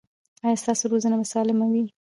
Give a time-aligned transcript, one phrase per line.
[0.45, 1.83] ایا ستاسو روزنه به سالمه وي؟